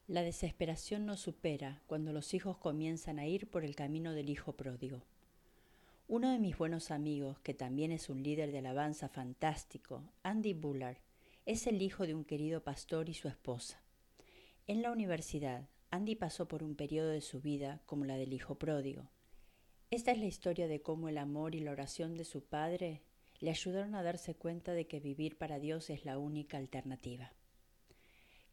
La 0.07 0.23
desesperación 0.23 1.07
nos 1.07 1.21
supera 1.21 1.81
cuando 1.87 2.13
los 2.13 2.35
hijos 2.35 2.59
comienzan 2.59 3.19
a 3.19 3.27
ir 3.27 3.49
por 3.51 3.65
el 3.65 3.75
camino 3.75 4.13
del 4.13 4.29
hijo 4.29 4.53
pródigo. 4.53 5.03
Uno 6.07 6.31
de 6.31 6.39
mis 6.39 6.59
buenos 6.59 6.91
amigos, 6.91 7.39
que 7.41 7.55
también 7.55 7.91
es 7.91 8.11
un 8.11 8.23
líder 8.23 8.53
de 8.53 8.59
alabanza 8.59 9.09
fantástico, 9.09 10.03
Andy 10.23 10.53
Bullard, 10.53 10.99
es 11.47 11.67
el 11.67 11.81
hijo 11.81 12.07
de 12.07 12.15
un 12.15 12.25
querido 12.25 12.63
pastor 12.63 13.09
y 13.09 13.15
su 13.15 13.29
esposa. 13.29 13.81
En 14.67 14.83
la 14.83 14.93
universidad, 14.93 15.69
Andy 15.95 16.17
pasó 16.17 16.49
por 16.49 16.65
un 16.65 16.75
periodo 16.75 17.11
de 17.11 17.21
su 17.21 17.41
vida 17.41 17.81
como 17.87 18.05
la 18.05 18.17
del 18.17 18.33
hijo 18.33 18.57
pródigo. 18.57 19.13
Esta 19.93 20.11
es 20.11 20.19
la 20.19 20.27
historia 20.27 20.67
de 20.67 20.83
cómo 20.83 21.09
el 21.09 21.19
amor 21.19 21.55
y 21.55 21.61
la 21.61 21.71
oración 21.71 22.17
de 22.17 22.25
su 22.25 22.43
padre 22.43 23.05
le 23.39 23.51
ayudaron 23.51 23.95
a 23.95 24.03
darse 24.03 24.35
cuenta 24.35 24.73
de 24.73 24.89
que 24.89 24.99
vivir 24.99 25.39
para 25.39 25.61
Dios 25.61 25.91
es 25.91 26.05
la 26.05 26.19
única 26.19 26.57
alternativa. 26.57 27.33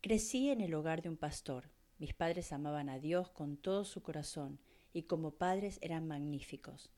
Crecí 0.02 0.52
en 0.52 0.62
el 0.62 0.76
hogar 0.76 1.02
de 1.02 1.10
un 1.10 1.18
pastor. 1.18 1.72
Mis 1.98 2.14
padres 2.14 2.54
amaban 2.54 2.90
a 2.90 3.00
Dios 3.00 3.32
con 3.32 3.58
todo 3.58 3.86
su 3.86 4.04
corazón 4.04 4.60
y 4.94 5.04
como 5.04 5.32
padres 5.32 5.80
eran 5.82 6.08
magníficos. 6.08 6.92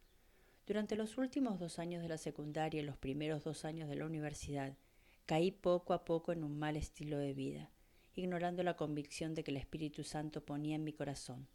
Durante 0.68 0.98
los 0.98 1.18
últimos 1.18 1.58
dos 1.58 1.80
años 1.80 2.02
de 2.02 2.10
la 2.10 2.18
secundaria 2.18 2.82
y 2.82 2.86
los 2.86 2.98
primeros 2.98 3.46
dos 3.46 3.64
años 3.64 3.88
de 3.88 3.96
la 3.96 4.06
universidad, 4.06 4.76
caí 5.26 5.52
poco 5.52 5.94
a 5.94 6.04
poco 6.04 6.34
en 6.34 6.44
un 6.44 6.60
mal 6.60 6.76
estilo 6.76 7.18
de 7.18 7.34
vida, 7.34 7.72
ignorando 8.16 8.64
la 8.64 8.76
convicción 8.76 9.34
de 9.34 9.44
que 9.44 9.52
el 9.52 9.58
Espíritu 9.58 10.04
Santo 10.04 10.46
ponía 10.46 10.76
en 10.76 10.84
mi 10.84 10.94
corazón. 10.94 11.48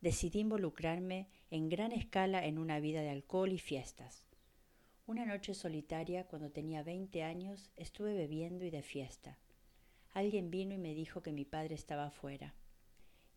Decidí 0.00 0.40
involucrarme 0.40 1.28
en 1.50 1.68
gran 1.68 1.92
escala 1.92 2.44
en 2.44 2.58
una 2.58 2.80
vida 2.80 3.02
de 3.02 3.10
alcohol 3.10 3.52
y 3.52 3.58
fiestas. 3.58 4.26
Una 5.06 5.26
noche 5.26 5.54
solitaria, 5.54 6.26
cuando 6.26 6.50
tenía 6.50 6.82
veinte 6.82 7.22
años, 7.22 7.70
estuve 7.76 8.14
bebiendo 8.14 8.64
y 8.64 8.70
de 8.70 8.82
fiesta. 8.82 9.38
Alguien 10.12 10.50
vino 10.50 10.74
y 10.74 10.78
me 10.78 10.94
dijo 10.94 11.22
que 11.22 11.32
mi 11.32 11.44
padre 11.44 11.74
estaba 11.74 12.06
afuera. 12.06 12.54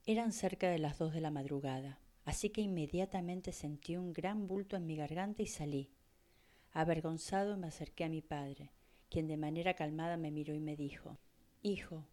Eran 0.05 0.31
cerca 0.31 0.69
de 0.69 0.79
las 0.79 0.97
dos 0.97 1.13
de 1.13 1.21
la 1.21 1.31
madrugada, 1.31 1.99
así 2.25 2.49
que 2.49 2.61
inmediatamente 2.61 3.51
sentí 3.51 3.97
un 3.97 4.13
gran 4.13 4.47
bulto 4.47 4.75
en 4.75 4.85
mi 4.85 4.95
garganta 4.95 5.41
y 5.41 5.47
salí. 5.47 5.89
Avergonzado 6.71 7.57
me 7.57 7.67
acerqué 7.67 8.03
a 8.03 8.09
mi 8.09 8.21
padre, 8.21 8.71
quien 9.09 9.27
de 9.27 9.37
manera 9.37 9.75
calmada 9.75 10.17
me 10.17 10.31
miró 10.31 10.53
y 10.53 10.59
me 10.59 10.75
dijo 10.75 11.17
Hijo, 11.61 12.05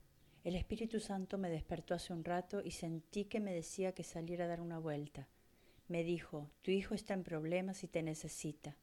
el 0.44 0.56
Espíritu 0.56 0.98
Santo 0.98 1.38
me 1.38 1.50
despertó 1.50 1.94
hace 1.94 2.12
un 2.12 2.24
rato 2.24 2.62
y 2.64 2.72
sentí 2.72 3.26
que 3.26 3.40
me 3.40 3.54
decía 3.54 3.92
que 3.92 4.02
saliera 4.02 4.46
a 4.46 4.48
dar 4.48 4.60
una 4.60 4.78
vuelta. 4.78 5.28
Me 5.88 6.02
dijo, 6.02 6.50
tu 6.62 6.70
hijo 6.70 6.94
está 6.94 7.14
en 7.14 7.22
problemas 7.22 7.84
y 7.84 7.88
te 7.88 8.02
necesita. 8.02 8.76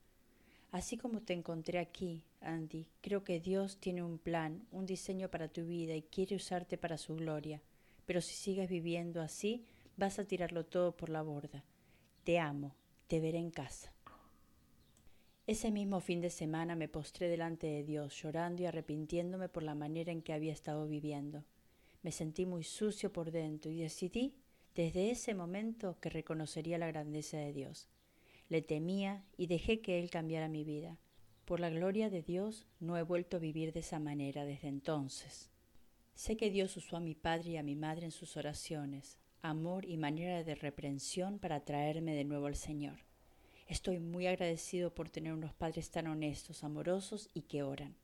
Así 0.72 0.98
como 0.98 1.22
te 1.22 1.34
encontré 1.34 1.80
aquí, 1.80 2.24
Andy, 2.42 2.88
creo 3.02 3.24
que 3.24 3.40
Dios 3.40 3.78
tiene 3.78 4.04
un 4.04 4.20
plan, 4.20 4.68
un 4.72 4.86
diseño 4.86 5.30
para 5.30 5.48
tu 5.48 5.66
vida 5.66 5.96
y 5.96 6.04
quiere 6.04 6.36
usarte 6.36 6.78
para 6.78 6.98
su 6.98 7.16
gloria. 7.16 7.62
Pero 8.06 8.22
si 8.22 8.36
sigues 8.36 8.70
viviendo 8.70 9.22
así, 9.22 9.66
vas 9.98 10.20
a 10.20 10.26
tirarlo 10.26 10.66
todo 10.66 10.96
por 10.96 11.10
la 11.10 11.24
borda. 11.24 11.66
Te 12.24 12.40
amo, 12.40 12.76
te 13.08 13.20
veré 13.20 13.40
en 13.40 13.52
casa. 13.52 13.92
Ese 15.50 15.72
mismo 15.72 16.00
fin 16.00 16.22
de 16.22 16.30
semana 16.30 16.76
me 16.76 16.88
postré 16.88 17.28
delante 17.28 17.66
de 17.66 17.84
Dios, 17.84 18.14
llorando 18.22 18.62
y 18.62 18.66
arrepintiéndome 18.68 19.50
por 19.50 19.64
la 19.64 19.74
manera 19.74 20.12
en 20.12 20.22
que 20.22 20.34
había 20.34 20.54
estado 20.54 20.88
viviendo. 20.88 21.44
Me 22.04 22.12
sentí 22.12 22.46
muy 22.46 22.64
sucio 22.64 23.12
por 23.12 23.32
dentro 23.32 23.72
y 23.72 23.80
decidí 23.80 24.36
desde 24.76 25.10
ese 25.10 25.34
momento 25.34 25.98
que 26.00 26.10
reconocería 26.10 26.78
la 26.78 26.88
grandeza 26.88 27.38
de 27.38 27.52
Dios 27.52 27.90
le 28.50 28.64
temía 28.64 29.24
y 29.38 29.48
dejé 29.48 29.80
que 29.80 30.00
Él 30.00 30.10
cambiara 30.10 30.50
mi 30.50 30.64
vida. 30.64 30.98
Por 31.46 31.60
la 31.60 31.70
gloria 31.70 32.10
de 32.10 32.24
Dios 32.24 32.66
no 32.80 32.98
he 32.98 33.04
vuelto 33.04 33.38
a 33.38 33.40
vivir 33.40 33.74
de 33.74 33.80
esa 33.80 34.00
manera 34.00 34.44
desde 34.44 34.68
entonces. 34.68 35.50
Sé 36.16 36.36
que 36.36 36.50
Dios 36.50 36.76
usó 36.76 36.98
a 36.98 37.00
mi 37.00 37.16
padre 37.16 37.52
y 37.52 37.58
a 37.58 37.64
mi 37.64 37.76
madre 37.76 38.06
en 38.06 38.12
sus 38.12 38.36
oraciones, 38.38 39.20
amor 39.42 39.86
y 39.86 39.98
manera 39.98 40.44
de 40.44 40.56
reprensión 40.56 41.40
para 41.40 41.64
traerme 41.64 42.14
de 42.14 42.26
nuevo 42.26 42.48
al 42.48 42.56
Señor. 42.56 43.09
Estoy 43.70 44.00
muy 44.00 44.26
agradecido 44.26 44.96
por 44.96 45.12
tener 45.12 45.32
unos 45.32 45.54
padres 45.54 45.92
tan 45.92 46.08
honestos, 46.08 46.64
amorosos 46.64 47.30
y 47.36 47.44
que 47.44 47.62
oran. 47.62 47.96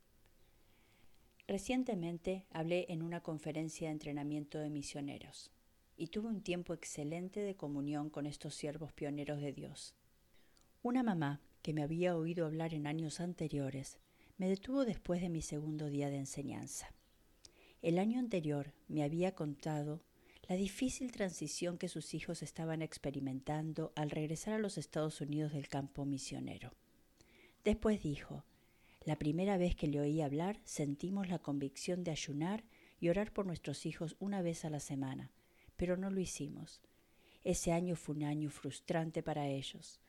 Recientemente 1.48 2.46
hablé 2.52 2.86
en 2.90 3.02
una 3.02 3.22
conferencia 3.22 3.88
de 3.88 3.94
entrenamiento 3.94 4.60
de 4.60 4.70
misioneros 4.70 5.50
y 5.98 6.10
tuve 6.10 6.28
un 6.28 6.42
tiempo 6.42 6.76
excelente 6.76 7.40
de 7.40 7.56
comunión 7.56 8.12
con 8.12 8.28
estos 8.28 8.54
siervos 8.54 8.94
pioneros 8.94 9.42
de 9.42 9.54
Dios. 9.54 9.96
Una 10.84 11.02
mamá, 11.02 11.42
que 11.64 11.74
me 11.74 11.82
había 11.82 12.16
oído 12.16 12.46
hablar 12.46 12.76
en 12.76 12.86
años 12.86 13.20
anteriores, 13.20 13.98
me 14.38 14.48
detuvo 14.48 14.86
después 14.86 15.20
de 15.20 15.30
mi 15.30 15.42
segundo 15.42 15.90
día 15.90 16.12
de 16.12 16.18
enseñanza. 16.18 16.94
El 17.82 17.98
año 17.98 18.20
anterior 18.20 18.72
me 18.88 19.02
había 19.02 19.34
contado 19.34 20.04
la 20.48 20.56
difícil 20.56 21.12
transición 21.12 21.78
que 21.78 21.88
sus 21.88 22.14
hijos 22.14 22.44
estaban 22.44 22.82
experimentando 22.82 23.92
al 23.96 24.12
regresar 24.12 24.54
a 24.54 24.60
los 24.60 24.78
Estados 24.78 25.20
Unidos 25.22 25.54
del 25.54 25.68
campo 25.68 26.06
misionero. 26.06 26.72
Después 27.64 28.04
dijo, 28.04 28.44
la 29.06 29.18
primera 29.18 29.58
vez 29.58 29.76
que 29.76 29.88
le 29.88 30.00
oí 30.00 30.22
hablar 30.22 30.60
sentimos 30.64 31.30
la 31.30 31.40
convicción 31.40 32.04
de 32.04 32.12
ayunar 32.12 32.64
y 33.00 33.10
orar 33.10 33.34
por 33.34 33.48
nuestros 33.48 33.86
hijos 33.86 34.16
una 34.20 34.42
vez 34.44 34.66
a 34.66 34.70
la 34.70 34.80
semana, 34.80 35.32
pero 35.78 35.98
no 35.98 36.12
lo 36.12 36.20
hicimos. 36.20 36.82
Ese 37.44 37.72
año 37.72 37.96
fue 37.96 38.16
un 38.16 38.24
año 38.24 38.50
frustrante 38.50 39.24
para 39.24 39.48
ellos. 39.48 40.00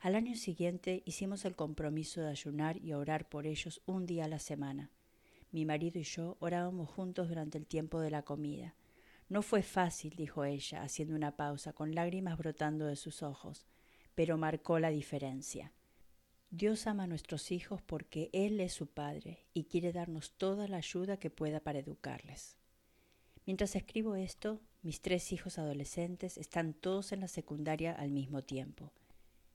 Al 0.00 0.14
año 0.14 0.34
siguiente 0.36 1.02
hicimos 1.04 1.44
el 1.44 1.56
compromiso 1.56 2.20
de 2.20 2.28
ayunar 2.28 2.76
y 2.78 2.92
orar 2.92 3.28
por 3.28 3.46
ellos 3.46 3.82
un 3.86 4.06
día 4.06 4.24
a 4.24 4.28
la 4.28 4.38
semana. 4.38 4.90
Mi 5.52 5.64
marido 5.64 5.98
y 5.98 6.04
yo 6.04 6.36
orábamos 6.40 6.88
juntos 6.88 7.28
durante 7.28 7.58
el 7.58 7.66
tiempo 7.66 8.00
de 8.00 8.10
la 8.10 8.22
comida. 8.22 8.74
No 9.30 9.42
fue 9.42 9.62
fácil, 9.62 10.16
dijo 10.16 10.44
ella, 10.44 10.82
haciendo 10.82 11.14
una 11.14 11.36
pausa, 11.36 11.72
con 11.72 11.94
lágrimas 11.94 12.36
brotando 12.36 12.86
de 12.86 12.96
sus 12.96 13.22
ojos, 13.22 13.64
pero 14.16 14.36
marcó 14.36 14.80
la 14.80 14.90
diferencia. 14.90 15.72
Dios 16.50 16.88
ama 16.88 17.04
a 17.04 17.06
nuestros 17.06 17.52
hijos 17.52 17.80
porque 17.80 18.28
Él 18.32 18.58
es 18.58 18.72
su 18.72 18.88
Padre 18.88 19.46
y 19.54 19.66
quiere 19.66 19.92
darnos 19.92 20.32
toda 20.32 20.66
la 20.66 20.78
ayuda 20.78 21.16
que 21.16 21.30
pueda 21.30 21.60
para 21.60 21.78
educarles. 21.78 22.56
Mientras 23.46 23.76
escribo 23.76 24.16
esto, 24.16 24.60
mis 24.82 25.00
tres 25.00 25.30
hijos 25.30 25.58
adolescentes 25.58 26.36
están 26.36 26.74
todos 26.74 27.12
en 27.12 27.20
la 27.20 27.28
secundaria 27.28 27.92
al 27.92 28.10
mismo 28.10 28.42
tiempo. 28.42 28.92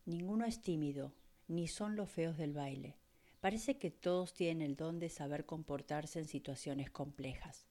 Ninguno 0.05 0.45
es 0.45 0.61
tímido, 0.61 1.11
ni 1.49 1.67
son 1.67 1.97
los 1.97 2.09
feos 2.09 2.37
del 2.37 2.53
baile. 2.53 2.95
Parece 3.41 3.77
que 3.77 3.91
todos 3.91 4.33
tienen 4.33 4.61
el 4.61 4.77
don 4.77 4.99
de 4.99 5.09
saber 5.09 5.45
comportarse 5.45 6.19
en 6.19 6.29
situaciones 6.29 6.89
complejas. 6.91 7.67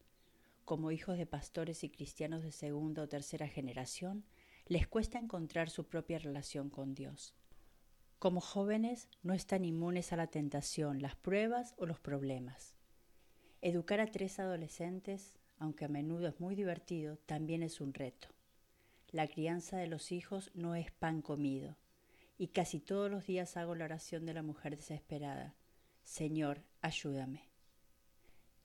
Como 0.64 0.90
hijos 0.90 1.18
de 1.18 1.26
pastores 1.26 1.84
y 1.84 1.90
cristianos 1.90 2.42
de 2.42 2.50
segunda 2.50 3.02
o 3.02 3.08
tercera 3.08 3.48
generación, 3.48 4.24
les 4.66 4.86
cuesta 4.86 5.18
encontrar 5.18 5.68
su 5.68 5.86
propia 5.86 6.18
relación 6.18 6.70
con 6.70 6.94
Dios. 6.94 7.34
Como 8.18 8.40
jóvenes, 8.40 9.08
no 9.22 9.34
están 9.34 9.66
inmunes 9.66 10.12
a 10.12 10.16
la 10.16 10.28
tentación, 10.28 11.02
las 11.02 11.16
pruebas 11.16 11.74
o 11.76 11.84
los 11.84 12.00
problemas. 12.00 12.74
Educar 13.60 14.00
a 14.00 14.10
tres 14.10 14.38
adolescentes, 14.38 15.34
aunque 15.58 15.84
a 15.84 15.88
menudo 15.88 16.28
es 16.28 16.40
muy 16.40 16.54
divertido, 16.54 17.18
también 17.26 17.62
es 17.62 17.82
un 17.82 17.92
reto. 17.92 18.28
La 19.10 19.28
crianza 19.28 19.76
de 19.76 19.86
los 19.86 20.12
hijos 20.12 20.50
no 20.54 20.74
es 20.74 20.90
pan 20.90 21.20
comido 21.20 21.76
y 22.38 22.48
casi 22.48 22.80
todos 22.80 23.10
los 23.10 23.26
días 23.26 23.56
hago 23.56 23.74
la 23.74 23.84
oración 23.84 24.24
de 24.24 24.34
la 24.34 24.42
mujer 24.42 24.76
desesperada. 24.76 25.54
Señor, 26.02 26.62
ayúdame. 26.80 27.53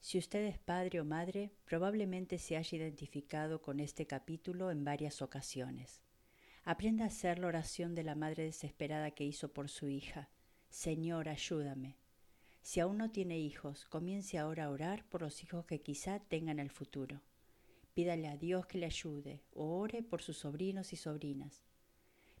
Si 0.00 0.16
usted 0.16 0.44
es 0.46 0.58
padre 0.58 1.00
o 1.00 1.04
madre, 1.04 1.52
probablemente 1.66 2.38
se 2.38 2.56
haya 2.56 2.78
identificado 2.78 3.60
con 3.60 3.80
este 3.80 4.06
capítulo 4.06 4.70
en 4.70 4.82
varias 4.82 5.20
ocasiones. 5.20 6.00
Aprenda 6.64 7.04
a 7.04 7.08
hacer 7.08 7.38
la 7.38 7.48
oración 7.48 7.94
de 7.94 8.02
la 8.02 8.14
madre 8.14 8.44
desesperada 8.44 9.10
que 9.10 9.24
hizo 9.24 9.52
por 9.52 9.68
su 9.68 9.88
hija. 9.88 10.30
Señor, 10.70 11.28
ayúdame. 11.28 11.98
Si 12.62 12.80
aún 12.80 12.98
no 12.98 13.10
tiene 13.10 13.38
hijos, 13.38 13.84
comience 13.86 14.38
ahora 14.38 14.64
a 14.64 14.70
orar 14.70 15.04
por 15.08 15.22
los 15.22 15.42
hijos 15.42 15.66
que 15.66 15.82
quizá 15.82 16.18
tenga 16.18 16.52
en 16.52 16.58
el 16.58 16.70
futuro. 16.70 17.20
Pídale 17.94 18.28
a 18.28 18.36
Dios 18.36 18.66
que 18.66 18.78
le 18.78 18.86
ayude 18.86 19.42
o 19.52 19.78
ore 19.78 20.02
por 20.02 20.22
sus 20.22 20.38
sobrinos 20.38 20.92
y 20.92 20.96
sobrinas. 20.96 21.64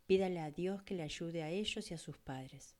Pídale 0.06 0.40
a 0.40 0.50
Dios 0.50 0.82
que 0.82 0.94
le 0.94 1.02
ayude 1.02 1.42
a 1.42 1.50
ellos 1.50 1.90
y 1.90 1.94
a 1.94 1.98
sus 1.98 2.16
padres. 2.18 2.74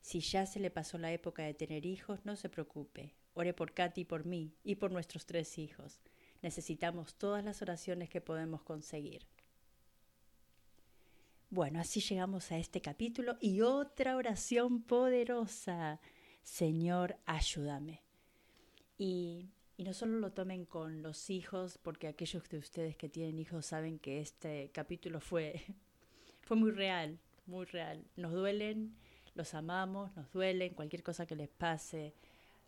Si 0.00 0.20
ya 0.20 0.46
se 0.46 0.60
le 0.60 0.70
pasó 0.70 0.98
la 0.98 1.12
época 1.12 1.42
de 1.42 1.54
tener 1.54 1.84
hijos, 1.84 2.24
no 2.24 2.36
se 2.36 2.48
preocupe. 2.48 3.14
Ore 3.38 3.52
por 3.52 3.74
Katy 3.74 4.00
y 4.00 4.04
por 4.06 4.24
mí 4.24 4.54
y 4.64 4.76
por 4.76 4.90
nuestros 4.90 5.26
tres 5.26 5.58
hijos. 5.58 6.00
Necesitamos 6.40 7.14
todas 7.16 7.44
las 7.44 7.60
oraciones 7.60 8.08
que 8.08 8.22
podemos 8.22 8.62
conseguir. 8.62 9.26
Bueno, 11.50 11.78
así 11.78 12.00
llegamos 12.00 12.50
a 12.50 12.56
este 12.56 12.80
capítulo 12.80 13.36
y 13.38 13.60
otra 13.60 14.16
oración 14.16 14.82
poderosa. 14.82 16.00
Señor, 16.42 17.18
ayúdame. 17.26 18.00
Y, 18.96 19.50
y, 19.76 19.84
no 19.84 19.92
solo 19.92 20.18
lo 20.18 20.32
tomen 20.32 20.64
con 20.64 21.02
los 21.02 21.28
hijos, 21.28 21.76
porque 21.76 22.08
aquellos 22.08 22.48
de 22.48 22.56
ustedes 22.56 22.96
que 22.96 23.10
tienen 23.10 23.38
hijos 23.38 23.66
saben 23.66 23.98
que 23.98 24.20
este 24.20 24.70
capítulo 24.72 25.20
fue, 25.20 25.62
fue 26.40 26.56
muy 26.56 26.70
real, 26.70 27.18
muy 27.44 27.66
real. 27.66 28.02
Nos 28.16 28.32
duelen 28.32 28.96
los 29.36 29.54
amamos, 29.54 30.16
nos 30.16 30.32
duelen, 30.32 30.74
cualquier 30.74 31.02
cosa 31.02 31.26
que 31.26 31.36
les 31.36 31.48
pase, 31.48 32.14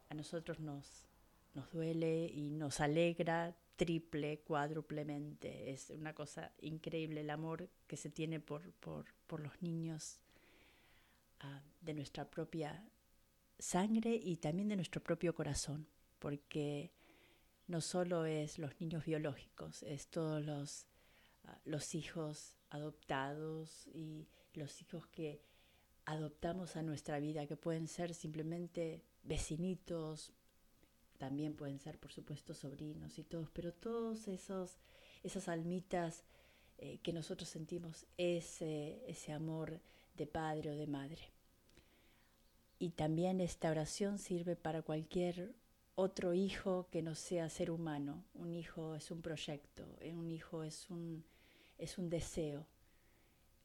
a 0.08 0.14
nosotros 0.14 0.60
nos, 0.60 1.06
nos 1.54 1.70
duele 1.70 2.26
y 2.26 2.50
nos 2.50 2.80
alegra 2.80 3.56
triple, 3.76 4.40
cuádruplemente. 4.40 5.70
Es 5.70 5.90
una 5.90 6.12
cosa 6.12 6.52
increíble 6.60 7.20
el 7.20 7.30
amor 7.30 7.68
que 7.86 7.96
se 7.96 8.10
tiene 8.10 8.40
por, 8.40 8.72
por, 8.74 9.06
por 9.26 9.40
los 9.40 9.62
niños 9.62 10.18
uh, 11.44 11.60
de 11.80 11.94
nuestra 11.94 12.28
propia 12.28 12.84
sangre 13.58 14.14
y 14.14 14.36
también 14.36 14.68
de 14.68 14.76
nuestro 14.76 15.02
propio 15.02 15.34
corazón, 15.34 15.86
porque 16.18 16.90
no 17.66 17.80
solo 17.80 18.24
es 18.24 18.58
los 18.58 18.80
niños 18.80 19.04
biológicos, 19.04 19.82
es 19.84 20.08
todos 20.08 20.44
los, 20.44 20.86
uh, 21.44 21.50
los 21.64 21.94
hijos 21.94 22.56
adoptados 22.70 23.86
y 23.94 24.26
los 24.54 24.82
hijos 24.82 25.06
que 25.06 25.40
adoptamos 26.08 26.76
a 26.76 26.82
nuestra 26.82 27.18
vida, 27.18 27.46
que 27.46 27.56
pueden 27.56 27.86
ser 27.86 28.14
simplemente 28.14 29.04
vecinitos, 29.24 30.32
también 31.18 31.54
pueden 31.54 31.78
ser, 31.78 31.98
por 31.98 32.12
supuesto, 32.12 32.54
sobrinos 32.54 33.18
y 33.18 33.24
todos, 33.24 33.50
pero 33.50 33.74
todos 33.74 34.26
esos, 34.26 34.78
esas 35.22 35.48
almitas 35.48 36.24
eh, 36.78 36.98
que 37.02 37.12
nosotros 37.12 37.50
sentimos 37.50 38.06
ese, 38.16 39.04
ese 39.06 39.32
amor 39.32 39.80
de 40.14 40.26
padre 40.26 40.70
o 40.70 40.76
de 40.76 40.86
madre. 40.86 41.30
Y 42.78 42.90
también 42.90 43.42
esta 43.42 43.70
oración 43.70 44.18
sirve 44.18 44.56
para 44.56 44.80
cualquier 44.80 45.52
otro 45.94 46.32
hijo 46.32 46.88
que 46.90 47.02
no 47.02 47.14
sea 47.16 47.50
ser 47.50 47.70
humano. 47.70 48.24
Un 48.32 48.54
hijo 48.54 48.94
es 48.94 49.10
un 49.10 49.20
proyecto, 49.20 49.84
eh, 50.00 50.14
un 50.14 50.30
hijo 50.30 50.62
es 50.62 50.88
un, 50.88 51.22
es 51.76 51.98
un 51.98 52.08
deseo. 52.08 52.66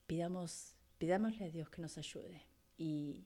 Pidamos 0.07 0.72
pidámosle 0.97 1.45
a 1.45 1.49
Dios 1.49 1.69
que 1.69 1.81
nos 1.81 1.97
ayude. 1.97 2.41
Y, 2.77 3.25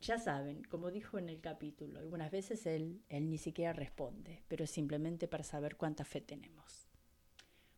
ya 0.00 0.18
saben, 0.18 0.62
como 0.64 0.90
dijo 0.90 1.18
en 1.18 1.28
el 1.28 1.40
capítulo, 1.40 1.98
algunas 1.98 2.30
veces 2.30 2.66
él, 2.66 3.02
él 3.08 3.30
ni 3.30 3.38
siquiera 3.38 3.72
responde, 3.72 4.42
pero 4.48 4.66
simplemente 4.66 5.28
para 5.28 5.44
saber 5.44 5.76
cuánta 5.76 6.04
fe 6.04 6.20
tenemos. 6.20 6.88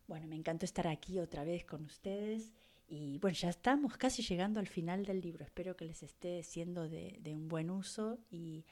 Bueno, 0.07 0.27
me 0.27 0.35
encantó 0.35 0.65
estar 0.65 0.87
aquí 0.87 1.19
otra 1.19 1.43
vez 1.45 1.63
con 1.63 1.85
ustedes 1.85 2.51
y 2.87 3.17
bueno, 3.19 3.35
ya 3.35 3.49
estamos 3.49 3.97
casi 3.97 4.23
llegando 4.23 4.59
al 4.59 4.67
final 4.67 5.05
del 5.05 5.21
libro. 5.21 5.45
Espero 5.45 5.77
que 5.77 5.85
les 5.85 6.03
esté 6.03 6.43
siendo 6.43 6.89
de, 6.89 7.17
de 7.21 7.33
un 7.33 7.47
buen 7.47 7.69
uso 7.69 8.19
y 8.29 8.65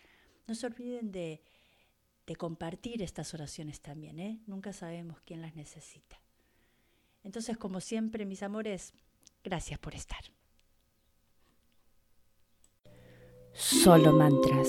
no 0.47 0.55
se 0.55 0.67
olviden 0.67 1.11
de, 1.11 1.41
de 2.25 2.35
compartir 2.35 3.01
estas 3.01 3.33
oraciones 3.33 3.81
también, 3.81 4.19
¿eh? 4.19 4.41
Nunca 4.47 4.73
sabemos 4.73 5.21
quién 5.21 5.41
las 5.41 5.55
necesita. 5.55 6.19
Entonces, 7.23 7.57
como 7.57 7.81
siempre, 7.81 8.25
mis 8.25 8.43
amores, 8.43 8.93
Gracias 9.45 9.77
por 9.77 9.93
estar. 9.93 10.21
Solo 13.53 14.11
mantras. 14.11 14.67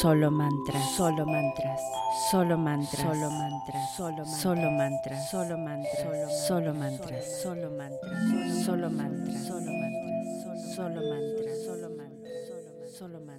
Solo 0.00 0.30
mantras. 0.30 0.96
Solo 0.96 1.26
mantras. 1.26 1.80
Solo 2.30 2.56
mantras. 2.56 3.00
Solo 3.00 3.30
mantras. 3.32 3.90
Solo 3.90 4.70
mantras. 4.70 5.28
Solo 5.28 5.58
mantras. 5.58 6.46
Solo 6.46 6.46
mantras. 6.46 6.46
Solo 6.46 6.74
mantras. 6.74 7.42
Solo 7.42 7.70
mantras. 7.70 8.64
Solo 8.64 8.90
mantras. 8.90 9.44
Solo 9.44 9.70
mantras. 9.80 10.76
Solo 10.76 11.00
mantras. 11.02 11.64
Solo 11.66 11.90
mantras. 11.90 12.96
Solo 12.96 13.20
mantras. 13.20 13.37